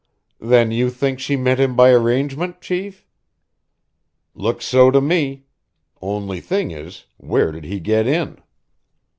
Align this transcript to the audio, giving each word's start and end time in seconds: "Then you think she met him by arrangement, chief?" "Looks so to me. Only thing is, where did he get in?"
"Then 0.39 0.71
you 0.71 0.89
think 0.89 1.19
she 1.19 1.35
met 1.35 1.59
him 1.59 1.75
by 1.75 1.91
arrangement, 1.91 2.59
chief?" 2.59 3.05
"Looks 4.33 4.65
so 4.65 4.89
to 4.89 4.99
me. 4.99 5.45
Only 6.01 6.39
thing 6.41 6.71
is, 6.71 7.05
where 7.17 7.51
did 7.51 7.65
he 7.65 7.79
get 7.79 8.07
in?" 8.07 8.39